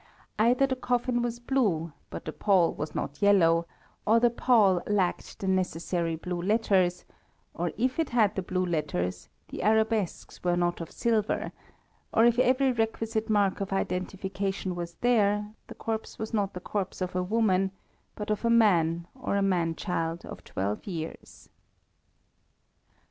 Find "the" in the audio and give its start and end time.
0.65-0.75, 2.25-2.33, 4.19-4.31, 5.37-5.47, 8.33-8.41, 9.49-9.61, 15.67-15.75, 16.55-16.59